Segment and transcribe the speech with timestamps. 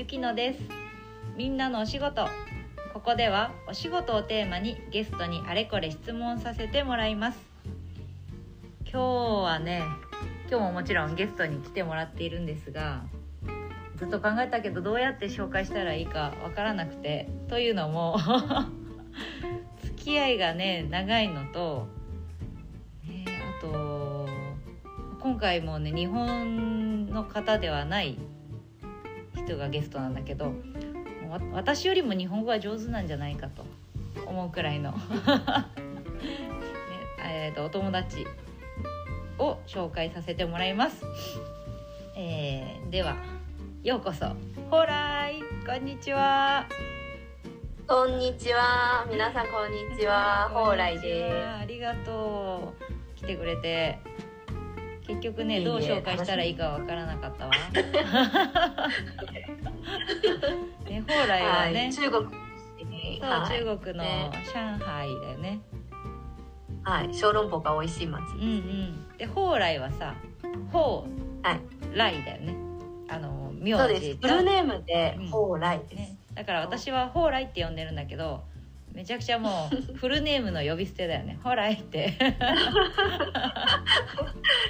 [0.00, 0.60] ゆきのです。
[1.36, 2.26] みんなのお仕事。
[2.94, 7.38] ここではお仕事をテーマにゲストにあれこれ質問させてもらいます。
[8.90, 8.98] 今日
[9.44, 9.82] はね
[10.48, 13.02] 今日ももちろんゲストに来てもらっているんですが
[13.98, 18.16] ずっと考えたけどどうやって紹介したらいいかわからなくてというのも
[19.84, 21.88] 付き合いがね長いのと、
[23.06, 23.26] ね、
[23.58, 24.26] あと
[25.20, 28.18] 今回もね日本の方ではない
[29.44, 30.52] 人がゲストなんだけど
[31.52, 33.64] 私よりも日本語は上手なんじゃないかと
[34.26, 34.92] 思うくらいの。
[34.96, 34.98] ね
[37.24, 38.26] えーとお友達
[39.38, 41.04] を紹介させてもらいます、
[42.16, 43.16] えーでは
[43.82, 44.26] ようこそ。
[44.70, 46.66] ほらいこんにちは。
[47.86, 49.06] こんにちは。
[49.10, 50.50] 皆さんこんにちは。
[50.52, 53.16] 蓬莱でありがとう。
[53.16, 53.98] 来てくれて
[55.20, 57.52] 結局ねどう紹介したらいいかわからなかったわ。
[60.88, 61.44] ね蓬莱す。
[61.44, 62.30] はね、はい、中国そ
[63.26, 64.30] う、はい、中国のね。
[64.46, 65.60] 上海だよね。
[66.82, 69.08] はい、小籠包が美味しい町うんうん。
[69.18, 70.14] で蓬莱はさ
[70.72, 70.78] 蓬
[71.42, 71.60] はい
[71.94, 72.56] 莱だよね。
[73.08, 74.16] あの名そうです。
[74.16, 75.26] フルネームでうん。
[75.26, 75.94] 蓬莱です。
[75.96, 78.44] ね、だから私は蓬莱って呼んでるんだけど
[78.94, 81.38] めちゃくちゃもう フルネームの呼び捨てだよね。
[81.42, 82.12] 蓬莱って。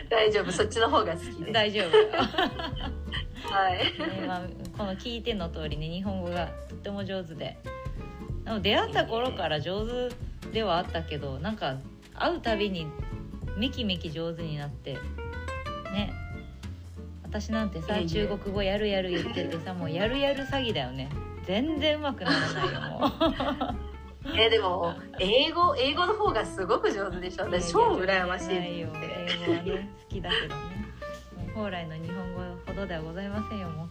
[0.08, 0.52] 大丈夫。
[0.52, 1.46] そっちの方が好きで。
[1.46, 1.52] す。
[1.52, 1.96] 大丈夫、
[3.52, 3.78] はい。
[3.78, 4.42] ねまあ、
[4.76, 7.58] この聞いての通りね日本語がとっても上手で。
[8.44, 10.14] でも出会った頃から上手
[10.52, 11.76] ではあったけどなんか
[12.14, 12.86] 会うたびに
[13.56, 14.94] めきめき上手になって
[15.92, 16.12] ね。
[17.22, 21.08] 私なんてさ中国語やるやる言っててさもうやるやる詐欺だよね。
[21.46, 23.89] 全然うまくならないよもう
[24.36, 27.44] えでも英語英語の方がすごく上手でしょ。
[27.44, 28.88] 私超羨ましいよ。
[28.94, 30.62] 英語はね好きだけどね
[31.36, 33.88] もう蓬莱の日本語ほどではございませんよも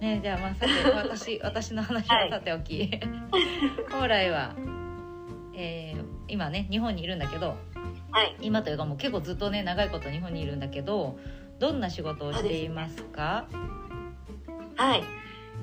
[0.00, 2.88] うねじゃあまあさて 私私の話はさておき、
[3.88, 4.54] 蓬莱は、
[5.54, 7.56] えー今ね日本にいるんだけど
[8.10, 8.36] はい。
[8.40, 11.18] 今というかもう結構ずっとね長いこと日本にいるんだけど
[11.58, 13.46] どんな仕事をしていますか
[14.76, 15.02] はい。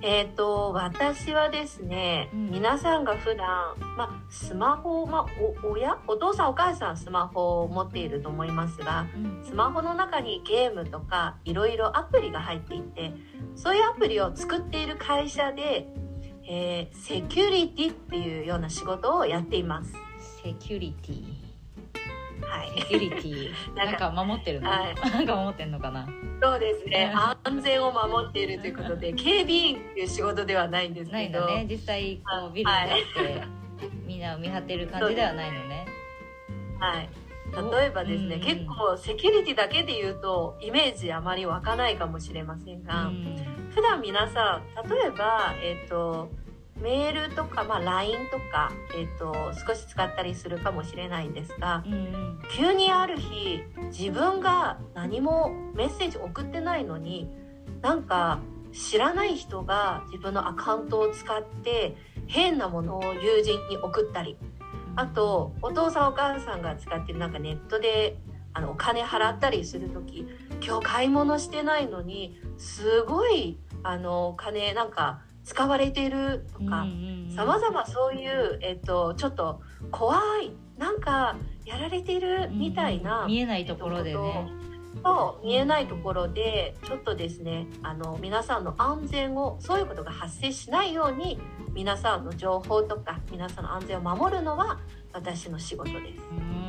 [0.03, 3.47] えっ、と私はですね、うん皆さんが普段
[3.97, 5.25] まあスマホまあ
[5.63, 5.97] お親？
[6.07, 9.07] お父さんお母さんスマホを持っていると思いますが。
[9.16, 13.13] うんスマホの中にゲームとかいろいろアプリが入っていて
[13.56, 15.88] そういうアプリを作っている会社で、
[16.47, 19.94] えーセキュリティっていうような仕事をやっています。
[20.44, 21.41] セキュリティ
[22.51, 24.95] はい、セキュリティななんんかか守ってるの、はい。
[24.95, 26.07] なんか守ってんのかな？
[26.41, 27.12] そうですね。
[27.13, 27.22] うん
[27.53, 31.67] 安全を守っているということで 警備員っていう仕事ではないんですないけど、んだね。
[31.69, 33.41] 実際こうビルに立って
[34.06, 35.85] みんなを見張ってる感じではないのね。
[36.79, 37.09] はい、
[37.79, 38.41] 例えばですね、うん。
[38.41, 43.35] 結構セキュリティだけで言うとイメージあまり湧かないかもしれませんが、うん。
[43.73, 46.29] 普段皆さん例えば、えっと
[46.81, 49.33] メールとか、まあ、LINE とか、えっと
[49.67, 52.39] 少し使ったりするかもしれないんですがうんうん。
[52.51, 57.29] 急にある日自分が何もメッセージ送ってないのに
[57.81, 58.39] なんか
[58.71, 61.95] 知らない人が自分のアカウントを使って
[62.27, 64.37] 変なものを友人に送ったり
[64.95, 68.17] あとお父さんお母さんが使ってるなんかネットで
[68.53, 70.27] あのお金払ったりする時
[70.61, 76.85] 今日買い物してないのにすごいあのお金なんか使われてるとか
[77.35, 81.35] さまざまそういう、えっと、ちょっと怖いなんか
[81.66, 84.52] やられてるみたいな、見えないところでね。
[85.03, 91.40] そう見えないところでちょっとですねあの皆さんの安全をそういうことが発生しないように
[91.73, 94.79] 皆さんの情報とか皆さんの安全を守るのは
[95.13, 96.60] 私の仕事です。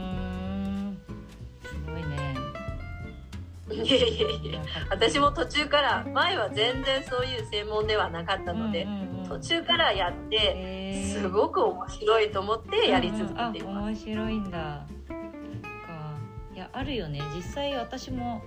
[3.73, 4.63] いやいやいや。
[4.91, 9.29] 私も途中から前は全然そういう専門ではなかったので、うんうんうん。
[9.29, 14.05] 途中からやってすごく面白いと思ってやり続けていうんうんあます。
[14.05, 14.51] 面白いんだ。
[14.51, 14.87] か。
[16.55, 17.21] いやあるよね。
[17.35, 18.43] 実際私も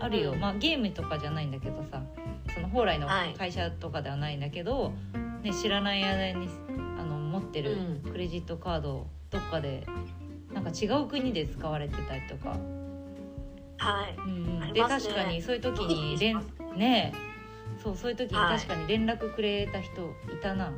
[0.00, 0.40] あるよ、うん。
[0.40, 2.02] まあゲームとかじゃないんだけどさ
[2.54, 3.34] その蓬莱のはい。
[3.34, 4.92] 会社とかではないんだけど、
[5.42, 6.48] ね、知らない間に
[6.98, 8.10] あの持ってるうん。
[8.12, 9.86] クレジットカードどっかで
[10.52, 12.56] なんか違う国で使われてたりとか、
[13.78, 14.16] はい。
[14.16, 16.40] うんで確かにそういう時に連
[16.76, 17.28] ねえ。
[17.82, 18.58] そうそういう時にはい。
[18.58, 20.02] 確かに連絡くれた人
[20.32, 20.72] いたな、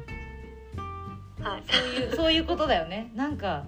[1.40, 3.10] はい、そういう そういうことだよね。
[3.14, 3.64] なんか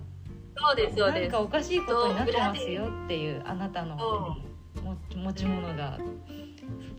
[0.56, 1.22] そうですそうです。
[1.22, 1.40] なんか。
[1.40, 4.36] おかしいことになってますよっていうあなたのも
[5.14, 5.98] 持ち物が。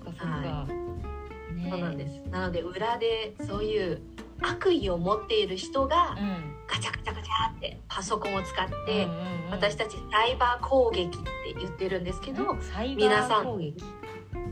[0.04, 1.70] そっかそっか、はねえ。
[1.70, 2.30] そうなんです。
[2.30, 4.02] なので裏でそういう
[4.42, 6.56] 悪意を持っている人がうん。
[6.68, 7.13] ガチャガチャ
[7.44, 9.52] ガチャってパソコンを使って、うんうんうん。
[9.52, 11.28] 私たちサイバー攻撃って
[11.60, 12.56] 言ってるんですけど、
[12.96, 13.84] 皆さんー攻撃？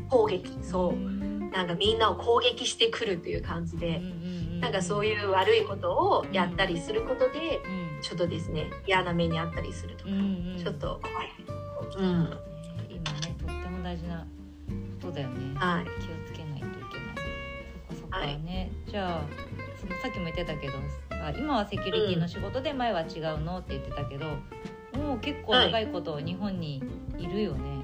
[0.10, 0.58] 攻撃。
[0.62, 0.94] そう。
[0.94, 4.02] んなんかみんなを攻撃してくるという感じで、
[4.60, 10.64] なんかそういいう悪いことをやったりすることで、うん、ちょっとですね嫌な目にあったりするとか、うんうん。
[10.64, 11.32] ちょっと怖い。
[11.98, 12.38] うん、
[12.90, 14.26] 今ねとっても大事な
[15.02, 15.58] ことだよね。
[15.58, 15.86] はい。
[15.86, 15.92] 気を
[16.26, 17.16] つけないといけない。
[17.90, 18.40] そっかそっかはい。
[18.40, 18.72] ね。
[18.88, 19.22] じゃあ
[19.80, 20.74] そのさっきも言ってたけど
[21.22, 24.26] あ今はセキュリティの仕事で前は違うのって言ってたけど、
[25.00, 26.84] もう結構長いこと日本に
[27.18, 27.82] いるよね。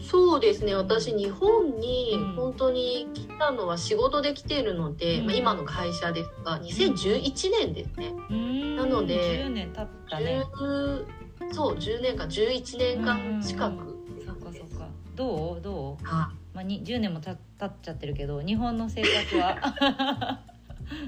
[0.00, 8.12] そうですね私日本にうん本当に来たのは仕事で来ているので、うんまあ、今の会社ですが2011年ですね。
[8.28, 10.42] うーんなので10年経ったね。
[10.58, 11.06] 10
[11.52, 14.74] そう10年間11年間近くってそっ感じです。
[14.76, 14.88] かそっか。
[15.14, 15.60] どう？
[15.62, 16.04] どう？
[16.04, 20.42] はいまあに10年もた経っちゃってるけど日本の生活は。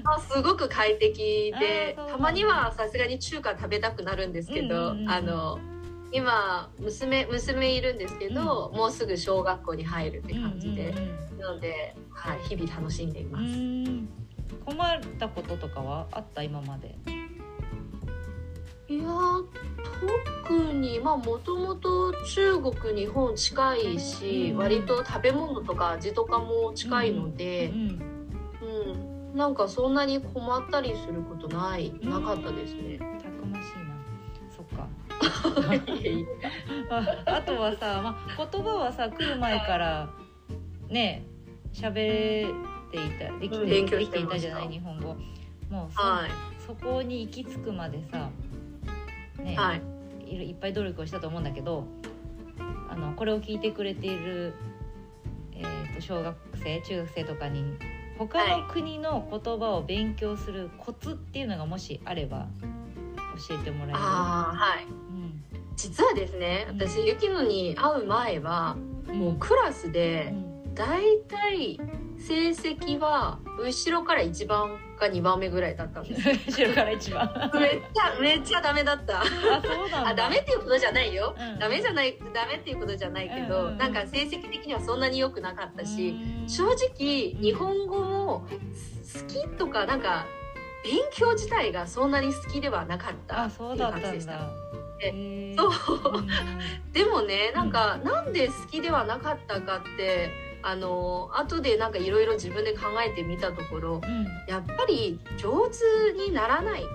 [0.03, 5.59] あ すごく快適でたまにはさすがに中華食べたくなるんですけど、うんうんうんあの
[6.11, 11.39] 今娘娘いるんですけど、もうすぐ小学校に入るって感じで、うんうんうん。
[11.39, 13.43] なので、はい、日々楽しんでいます。
[14.63, 16.95] 困ったこととかはあった今まで？
[18.87, 19.45] いやー
[20.47, 28.14] 特にまあもともと中国日本近いし、うん割と食べ物とか味とかも近いのうで、んうん
[29.35, 32.97] なんかそんなに困ったりすることないなかったですね。
[32.97, 33.95] たくましいな。
[34.49, 34.87] そっか。
[36.89, 40.09] ああとはさ、まあ、言葉はさ来る前から
[40.89, 41.25] ね
[41.73, 45.15] 喋っていたできて,、できしていたじゃない日本語
[45.69, 46.29] もうそ,、はい
[46.65, 48.29] そこに行き着くまでさ
[49.37, 49.81] ね、はい
[50.27, 51.85] いっぱい努力をしたと思うんだけど
[52.89, 54.53] あのこれを聞いてくれている、
[55.53, 57.77] えー、と小学生中学生とかに
[58.17, 62.47] 他の国の言葉を勉強するコツっていうのがもしあれば
[63.49, 63.97] 教えてもらえる？
[63.97, 64.85] ああはい。
[64.85, 65.43] うん。
[65.75, 68.75] 実はですねうん私ユキノに会う前は
[69.07, 70.73] もうクラスうでん。
[70.73, 71.79] だいたい
[72.17, 76.29] 成績は後ろから1番か2番目ぐらいだったんです。
[76.61, 77.51] 後ろから一番。
[77.53, 79.21] めっちゃめっちゃダメだった。
[79.21, 79.25] あ
[79.63, 80.07] そうなんだ。
[80.09, 81.35] あダメっていうことじゃないよ。
[81.37, 81.59] うん。
[81.59, 83.77] ダメじゃないダメっていうことじゃないけど、うんうんうん。
[83.77, 86.09] なんか成績的にはそんなに良くなかったし、
[86.41, 86.49] うん。
[86.49, 90.25] 正直日本語も好きとかなんか
[90.83, 94.49] 勉強自体がそんなに好きではなかったあっていう感じでした。
[94.99, 96.21] でそうう。
[96.21, 96.27] ん。
[96.93, 100.31] でもねなんか、なんで好きではなかったかって
[100.67, 104.25] あの後でなんかいろいろ自分で考えてみたところうん。
[104.47, 106.85] やっぱり上手にならないっ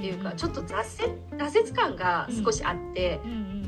[0.00, 3.20] ていうか、ちょっと挫折挫折感が少しあって、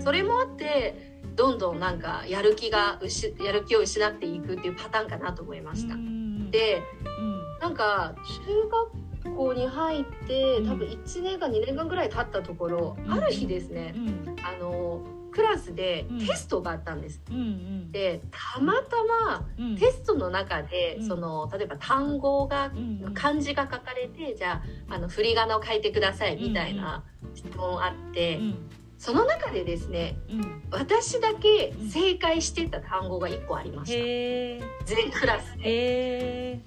[0.02, 2.98] それもあってどんどんなんかやる気が
[3.44, 5.94] やる気を失っていくっていうパターンかなと思いました。
[5.94, 6.82] うんで
[7.18, 7.58] うん。
[7.60, 8.14] なんか
[8.46, 13.12] 中学校に入ってうん多分1年か2年間ぐらい経ったところ、うん。
[13.12, 14.36] ある日ですねう、ん。
[14.42, 15.02] あの
[15.32, 16.26] クラスでうん。
[16.26, 17.20] テストがあったんです。
[17.30, 17.92] うんうん。
[17.92, 18.96] でたまた
[19.28, 19.76] まうん。
[19.76, 21.08] テストの中で、うん。
[21.08, 27.02] その例えば単語がうんうん漢字が書かれてじゃああの振り仮名を書いてくださいみたいな
[27.34, 28.70] 質問あって、うん。
[28.98, 30.62] その中でですねうん。
[30.70, 36.60] 私だけ正解してた単語が1個ありました、全クラスで。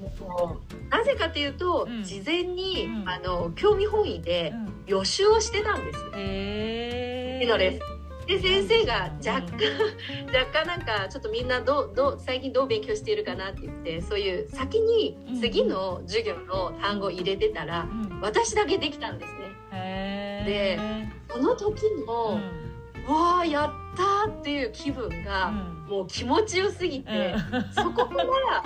[0.90, 2.04] なぜかというと、うん。
[2.04, 3.10] 事前に、うん。
[3.10, 4.54] あの興味本位で
[4.86, 6.00] 予習をしてたんです。
[6.16, 7.95] へえのです
[8.28, 9.58] で先生が若干、
[10.34, 18.20] 若干なんかちょっとみんなどうどう最近どう勉強しているかなって言ってそういう先にうん次の授業の単語を入れてたら、うん。
[18.22, 19.40] 私だけできたんですね。
[19.74, 22.66] へでえその時うの、ん
[23.08, 25.52] わあやったーっていう気分が、
[25.88, 27.36] もう気持ちよすぎて、
[27.72, 28.64] そこから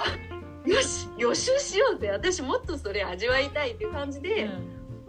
[0.66, 4.50] よし予習しようって私もっとそれ味わいたいっていう感じで、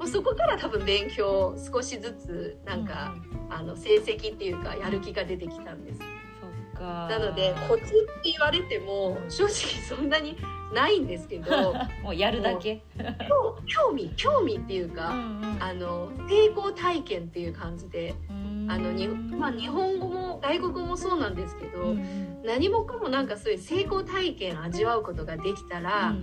[0.01, 3.15] もうそこから多分勉強少しずつなんか、
[3.51, 5.99] あの成績っていうかやる気が出てきたんです。
[5.99, 7.07] そっか。
[7.11, 7.87] なのでコツっ
[8.23, 9.53] て言われても正直
[9.87, 10.39] そんなに
[10.75, 12.83] ないんですけど もうやるだけ。
[13.29, 21.95] 興興味興味っていうか、あの成功体験っていう感じであのに、まあ、日本語も外国語もそうなんですけど、
[22.43, 26.15] 何もかもなんかそういう成功体験味わうことができたら、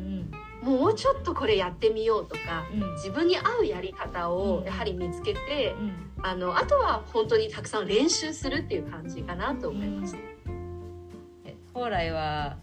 [0.68, 2.66] もうちょっとこれやってみようとか
[2.98, 5.74] 自分に合うやり方をやはり見つけて、
[6.22, 10.18] あのあとは本当にたくさん練習するっていう感じかなと思います。
[11.74, 12.58] 蓬莱は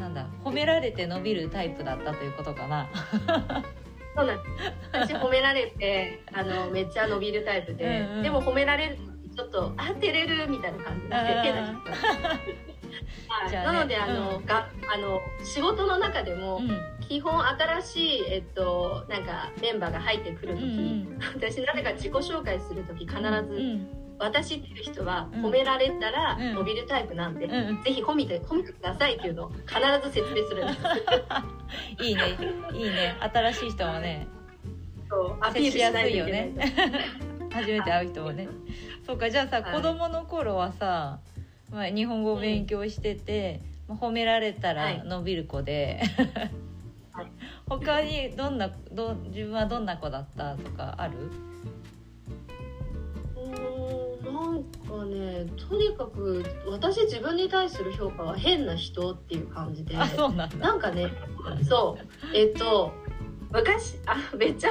[0.00, 2.88] なんだ褒められて伸びるタイプだったということかな。
[4.16, 4.48] そうなんです。
[4.92, 8.22] 私褒められてあのめっちゃ伸びるタイプで、うんうん。
[8.24, 9.02] でも褒められると
[9.36, 12.38] ちょっとあ照れるみたいな感じであー手出しちゃっ
[12.74, 12.77] た
[13.28, 13.52] はい。
[13.52, 16.60] なのであの、うがあの仕事の中でも、
[17.00, 25.46] 基本新しい、えっと、なんかメンバーが入ってくる時、私なぜか自己紹介する時必ず、私っていう人はうん。
[25.46, 26.54] 褒められたらうん。
[26.54, 27.82] 伸びるタイプなんで、うんうん。
[27.82, 32.02] ぜひ褒めて褒めてくださいっていうのを必ず説明するんです。
[32.02, 32.22] いいね。
[32.72, 33.16] いいね。
[33.20, 34.26] 新しい人もね。
[35.08, 37.00] そうアピールしないといけない接しやすいよ
[37.50, 38.48] 初めて会う人もね。
[39.06, 39.74] そうかじゃあさ、はい。
[39.74, 41.20] 子供の頃はさ、
[41.70, 45.02] まあ、日本語を勉強してて、まあ褒められたらはい。
[45.04, 46.00] 伸びる子で、
[47.12, 47.26] はい。
[47.68, 51.30] 他にどんなど自分はどんな子だったとかある？
[53.36, 59.96] うーんなんかねとにかく私自分に対する評価は変な人っていう感じで。
[59.96, 60.56] あそうなんだ。
[60.56, 61.10] なんかね
[61.62, 62.36] そう。
[62.36, 62.92] えっと
[63.50, 64.70] 昔あめっちゃ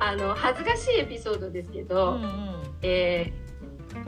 [0.00, 2.30] あの恥ずかしいエピソードですけうど、んうん。
[2.82, 3.39] えー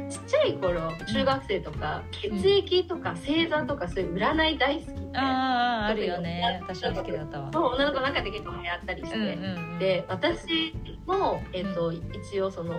[0.08, 6.61] ちっちゃい頃中学生とか、血液とか星座とかそういう占い大好きで、あああるよね。
[6.62, 7.50] 私は好きだったわ。
[7.52, 9.78] 女の子の中で結構流行ったりして、うんうんうん。
[9.78, 10.75] で私
[11.06, 12.75] も、えっと一応その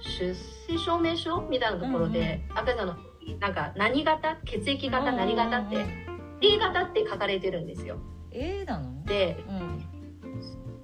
[0.00, 0.34] 出
[0.66, 2.96] 生証明書みたいなところで、赤ちゃんの
[3.40, 4.36] なんか何型？
[4.44, 6.08] 血液型何型ってうんうんうん。
[6.40, 7.98] A 型って書かれてるんですよ。
[8.30, 9.04] A なの？
[9.04, 9.84] でうん。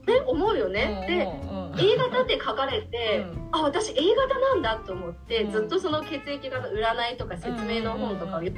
[0.05, 1.07] で思うよね？
[1.09, 3.49] でうんうん A 型って書かれて、うん。
[3.52, 5.52] あ私 A 型なんだと思って、うん。
[5.52, 8.54] ずっとその血液型占いとか説明の本とかを、うん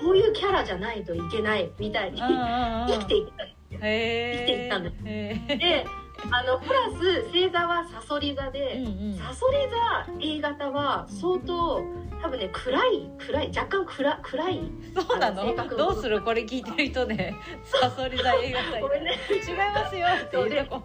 [0.00, 3.80] こういうキャラじゃないといけないみたいに 生きていったんですよ。
[3.82, 5.58] へ生きていったんだへー。
[5.58, 5.86] で
[6.30, 9.18] あのプラス星座はサソリ座で、うんうん。
[9.18, 11.82] サソリ座 A 型は相当
[12.20, 14.72] 多分ね暗い暗い若干暗暗い。
[14.94, 15.54] そうなの？
[15.76, 16.20] どうする？
[16.22, 17.34] これ聞いてる人で
[17.64, 19.18] サソリ座映画祭ごめんね。
[19.30, 20.82] 違いますよっていうとこ。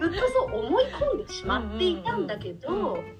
[0.00, 3.18] ずっとそう思い込んでしまっていたんだけど、うん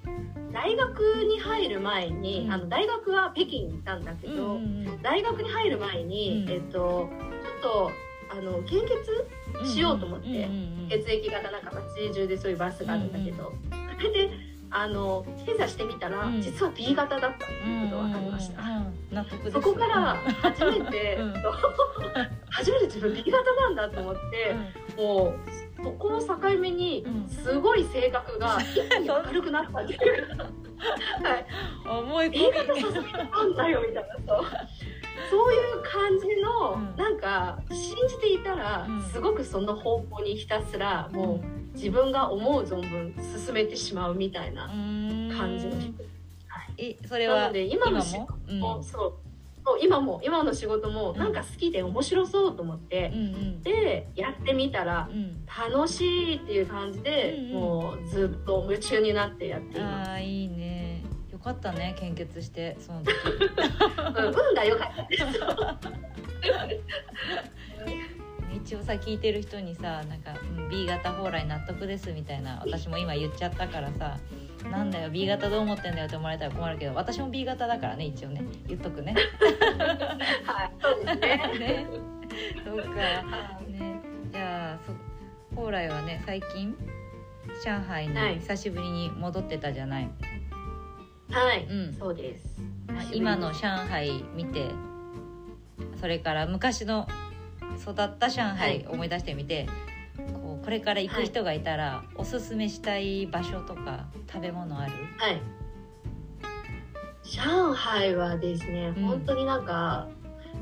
[0.53, 2.53] 大学に入る前に、うん。
[2.53, 5.01] あの大学は北京にいたんだけうんど、うん。
[5.01, 6.53] 大学に入る前に、うん。
[6.53, 7.91] えっとちょっと
[8.31, 8.87] あの献血
[9.42, 10.49] うんしようと思って
[10.88, 14.30] 血液型なんか街中でそういうバスがあるんだけど、それ で
[14.73, 16.40] ああの検査してみたら、うん。
[16.42, 21.35] 実は B 型だったっていうことが分かりました、そこから初めて、 うん。
[22.50, 24.56] 初めて自分 B 型なんだと思って、
[24.97, 25.35] も
[25.80, 27.28] うそこを境目にうん。
[27.28, 30.37] すごい性格が一気に明るくなったっていう。
[30.37, 30.44] か、
[31.28, 31.47] はい、
[31.85, 34.47] うん思い B 込型させたんだよみたいなそう
[35.33, 36.97] そういう感じの、うん。
[36.97, 39.03] なんか信じていたら、うん。
[39.11, 45.93] すごくその方向にひたすらもう自分が思う存分進めてしまうみたいな感感じの人、
[46.79, 48.27] えそれはなので今の仕も？
[48.27, 49.12] 事も、そう。
[49.65, 51.19] そう今も今の仕事もうん。
[51.19, 53.62] なんか好きで面白そうと思ってうん、うん。
[53.62, 55.47] でやってみたらうん。
[55.47, 57.53] 楽しいっていう感じで、うんうん。
[57.53, 60.11] もうずっと夢中になってやっています。
[60.11, 60.82] あーいいね。
[60.82, 60.82] よ
[61.43, 63.13] かったね献血してその時。
[64.17, 65.03] うん、運が良かった。
[65.09, 65.25] です。
[68.55, 74.19] 一応さ聞いてる人にさなんか、うん、B 型蓬莱納得ですみたいな私も今言っちゃったからさ
[74.71, 78.45] なんだよ B 型どう思ってんだよって思われたら困るけど私も B 型だからね一応ね。
[78.69, 79.15] 言っとくね。
[80.45, 81.37] はい、そうですね。
[81.59, 81.87] ね。
[82.65, 82.95] そうか。
[83.67, 84.01] ね。
[84.33, 84.93] じゃあそ
[85.57, 86.75] 蓬莱はね最近
[87.65, 88.35] 上海はい。
[88.35, 90.13] に久しぶりに戻ってたじゃない、はい、
[91.69, 91.93] うん。
[91.99, 92.61] そうです。
[93.12, 94.71] 今の上海見て
[96.01, 97.07] それから昔の
[97.81, 99.67] 育った上海思い出してみて、
[100.17, 105.43] こうこれから行く人がいたら、おすすめしたい場所とか食べ物ある、はい。
[107.25, 109.03] 上海はですね、うん。
[109.05, 110.09] 本当になんか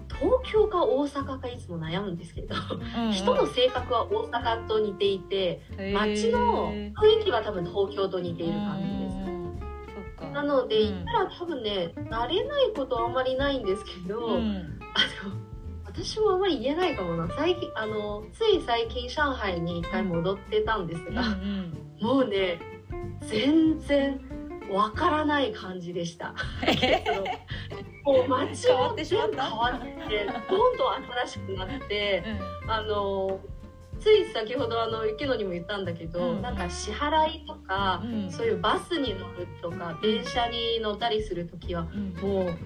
[0.08, 2.54] 東京か大阪かいつも悩むんですけど、
[3.10, 5.62] 人の性格は大阪と似ていて、
[5.92, 9.09] 街の雰囲気は多分東京と似ている感じです。
[10.32, 10.96] なのでうん。
[10.98, 14.78] 行ったら多分ね慣れないことはあんまりないんですけど、うん。
[14.94, 15.50] あの
[15.84, 17.28] 私もあんまり言えないかもな。
[17.36, 21.22] 最近あのつい最近上海に一回戻ってたんですうんが、
[22.00, 22.60] もうね
[23.22, 24.20] 全然
[24.70, 26.34] わからない感じでした。
[28.04, 30.94] もう街変わもってしまった全部変わってどんどん
[31.24, 32.24] 新しくなって
[32.64, 32.70] うん。
[32.70, 33.40] あの
[34.00, 36.42] つい先ほどあの池野にも言ったんだけど、うん。
[36.42, 38.30] なんか支払いとか、うん。
[38.30, 42.14] そういうバスに乗るとか電車に乗ったりする時はうん。
[42.14, 42.56] もう現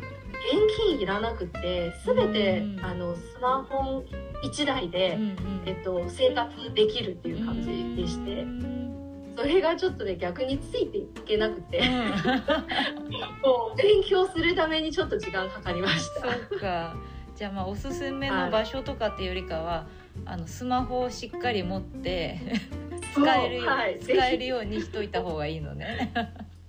[0.77, 2.85] 金いらなくて全て、うん。
[2.85, 4.05] あのスマホ
[4.45, 5.37] 1台で、うん
[5.67, 9.35] えっと、生活できるっていう感じでして、うん。
[9.37, 11.87] それがちょっとね逆についていけなくて、うん。
[13.43, 16.33] もう勉強するためにちょっと時間かかりました。
[16.33, 16.95] そうか。
[17.35, 19.87] じゃあまあおすすめの場所とかっていうよりかは、
[20.27, 22.41] あのスマホをしっかり持って
[23.15, 26.13] 使えるよう、はい、使えるようにしといた方がいいのね。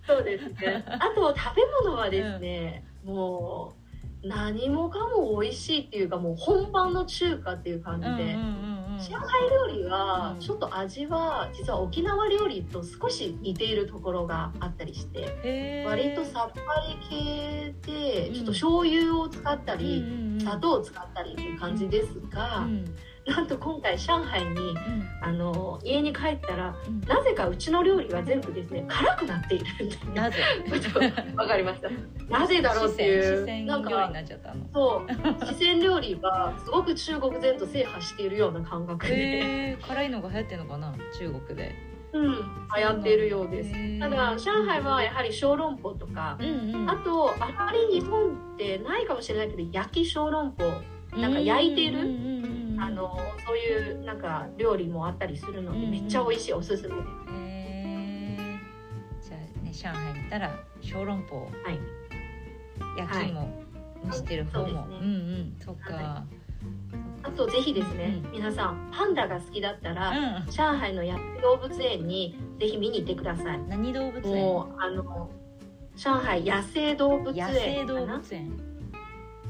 [0.06, 0.84] そうですね。
[0.88, 3.74] あと食べ物はですね、も
[4.24, 8.70] う何もかも美味しいっていうかもう本場の中華っていう感じで、うんうんうんうん。
[8.70, 10.40] うん上海料理はうん。
[10.40, 18.34] ちょっと味は実は沖縄料理と少し似ているところがあったりして割とさっぱり系でうん。
[18.34, 20.40] ちょっと醤油を使ったうんりうんうん。
[20.40, 22.86] 砂糖を使ったりっていう感じですが、うん
[23.28, 25.06] なんと今回上海にうん。
[25.22, 27.02] あの家に帰ったらうん。
[27.02, 29.66] なぜかうちの料理は全部ですね辛くなっている
[30.14, 30.38] なぜ？
[31.36, 31.90] わかりました。
[32.30, 34.66] なぜだろうってい四うなん川料理にかなっちゃったの。
[34.74, 35.56] そう。
[35.58, 41.76] 四川料理がすごく中国全土制覇しているような感覚で、辛いのが流行ってんのかな中国で。
[42.14, 44.00] うん、流行っているようです。
[44.00, 46.90] ただ上海はやはり小籠包とかうんうん。
[46.90, 51.20] あとあまり日本ってないかもしれないけど焼き小籠包。
[51.20, 52.00] なんか焼いてる？
[52.00, 56.96] うんうんうんうんあのそういうなんか料理もあったりするので、うんめっちゃ美味しいおすすめ。
[56.96, 58.58] ですへえ
[59.22, 61.80] じゃあね上海に行ったら小籠包はい
[62.98, 63.50] 焼きも
[64.06, 66.24] 蒸してる方も、そうですねうんうんそっか、は
[67.24, 68.32] あとぜひですね、うん。
[68.32, 70.52] 皆さんパンダが好きだったら、うん。
[70.52, 73.60] 上海の野生動物園にぜひ見に行ってください。
[73.68, 74.36] 何動物園？
[74.36, 75.30] もうあの
[75.96, 78.75] 上海野生動物野園生動物園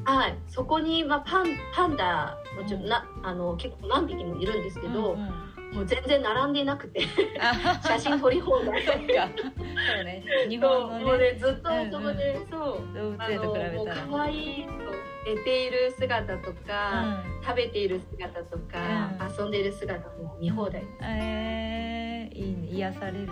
[0.05, 0.37] はい。
[0.47, 2.89] そこに、まあ、パンパンダもちろんうん。
[2.89, 5.75] なあの結構何匹もいるんですけど、うんうん。
[5.75, 7.01] もう全然並んでなくて
[7.41, 8.85] あ写真撮り放題。
[8.85, 9.01] そっか。
[9.03, 10.23] そうね。
[10.47, 12.79] 日そう本のもうねねずっとそこで、そう。
[12.91, 14.77] あ動物園と比べたら可愛いそう
[15.25, 20.83] 寝ている姿とか、食べている姿とか、う遊んでいる姿も見放題。
[20.83, 22.67] うん、えー、いいね。
[22.67, 23.31] 癒されるね。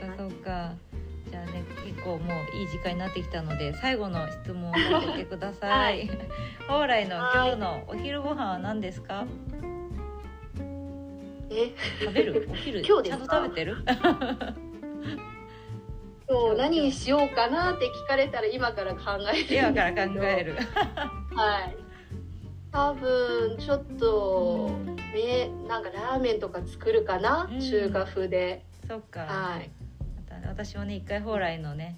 [0.00, 0.72] そっかそっか
[1.84, 4.80] 結構もういい時間になってきたので最後の質問をさ
[5.16, 6.08] せてください、
[6.68, 9.26] 蓬莱の今日のお昼ご飯は何ですか？
[11.50, 11.72] え？
[12.00, 12.48] 食べる？
[12.52, 13.76] お昼今日ちゃんと食べてる？
[16.28, 19.00] 今日何にしようかなって聞かれたら今から考
[19.34, 20.56] えて今から考える。
[21.36, 21.76] はい。
[22.72, 27.60] 多分ちょっとうんねなんかラーメンとか作るかな、うん。
[27.60, 28.64] 中華風で。
[28.88, 29.70] そっか、はい
[30.52, 31.96] 私もね一回蓬莱のね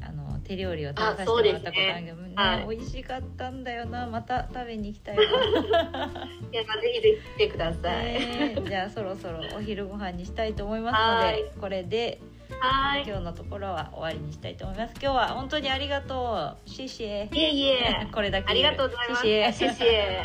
[0.00, 2.34] あの手料理を食べさせてもらったことあるけどね。
[2.34, 2.76] はい。
[2.76, 4.06] 美味しかったんだよな。
[4.06, 11.36] また食べに行きたいわ、 いやまあぜひぜひ来てください、ねじゃあそろそろお昼ご飯にしたいと思いますのはい。
[11.36, 12.20] でこれで
[12.58, 13.04] はい。
[13.06, 14.94] 今日のところは終わりにしたいと思います。
[15.00, 16.68] 今日は本当にありがとう。
[16.68, 18.06] シェシェいえいえ。
[18.12, 19.22] これだけありがとうございます。
[19.22, 20.22] シェシェ谢谢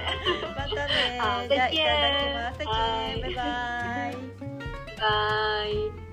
[0.55, 1.19] またね。
[1.19, 1.77] 好じゃあいただき
[2.34, 2.65] ます。
[2.65, 4.38] バイバイ。
[4.99, 5.65] バ
[6.03, 6.06] イ